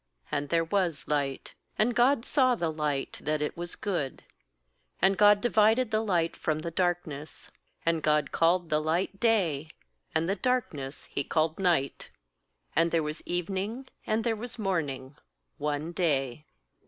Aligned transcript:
And 0.31 0.49
there 0.49 0.63
was 0.63 1.07
light. 1.07 1.53
4And 1.79 1.93
God 1.93 2.25
saw 2.25 2.55
the 2.55 2.71
light, 2.71 3.19
that 3.21 3.39
it 3.39 3.55
was 3.55 3.75
good; 3.75 4.23
and 4.99 5.15
God 5.15 5.39
divided 5.41 5.91
the 5.91 5.99
light 6.01 6.35
from 6.35 6.57
the 6.61 6.71
darkness. 6.71 7.51
5And 7.85 8.01
God 8.01 8.31
called 8.31 8.71
the 8.71 8.79
light 8.81 9.19
Day, 9.19 9.69
and 10.15 10.27
the 10.27 10.35
darkness 10.35 11.03
He 11.11 11.23
called 11.23 11.59
Night. 11.59 12.09
And 12.75 12.89
there 12.89 13.03
was 13.03 13.21
evening 13.27 13.89
and 14.07 14.23
there 14.23 14.35
was 14.35 14.57
morn 14.57 14.89
ing, 14.89 15.17
one 15.59 15.91
day. 15.91 16.47